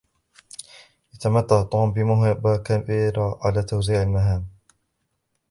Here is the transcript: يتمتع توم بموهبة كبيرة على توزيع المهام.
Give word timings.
يتمتع 1.15 1.63
توم 1.63 1.91
بموهبة 1.93 2.57
كبيرة 2.57 3.39
على 3.41 3.63
توزيع 3.63 4.01
المهام. 4.01 4.45